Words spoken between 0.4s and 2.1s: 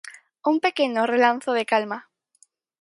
Un pequeno relanzo de calma.